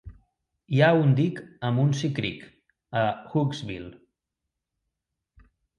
Hi 0.77 0.81
ha 0.81 0.87
un 1.01 1.13
dic 1.19 1.41
a 1.69 1.71
Muncy 1.81 2.11
Creek, 2.21 2.49
a 3.05 3.07
Hughesville. 3.35 3.95